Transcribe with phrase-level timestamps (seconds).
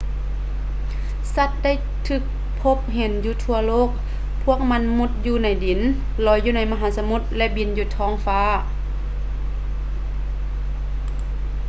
[1.35, 1.73] ສັດໄດ້
[2.07, 2.23] ຖືກ
[2.61, 3.89] ພົບເຫັນຢູ່ທົ່ວໂລກ
[4.43, 5.79] ພວກມັນມຸດຢູ່ໃນດິນ
[6.25, 8.43] ລອຍຢູ່ໃນມະຫາສະໝຸດ ແລະ ບິນຢູ່ທ້ອງຟ້າ